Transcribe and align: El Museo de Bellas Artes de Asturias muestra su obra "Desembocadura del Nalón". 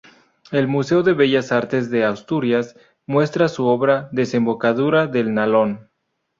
El 0.51 0.67
Museo 0.67 1.03
de 1.03 1.13
Bellas 1.13 1.51
Artes 1.51 1.91
de 1.91 2.03
Asturias 2.05 2.75
muestra 3.05 3.47
su 3.49 3.67
obra 3.67 4.09
"Desembocadura 4.11 5.05
del 5.05 5.31
Nalón". 5.35 5.91